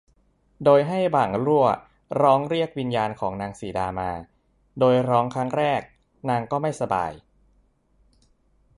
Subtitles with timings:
[0.63, 1.65] โดยให้บ่างลั่ว
[2.21, 4.11] ร้องเรียกวิญญาณของนางสีดามา
[4.79, 5.81] โดยร้องครั้งแรก
[6.29, 7.11] นางก็ไม่สบาย